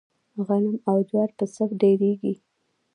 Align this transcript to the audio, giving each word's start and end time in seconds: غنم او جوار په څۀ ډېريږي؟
غنم 0.47 0.75
او 0.89 0.95
جوار 1.09 1.29
په 1.37 1.45
څۀ 1.53 1.63
ډېريږي؟ 1.81 2.33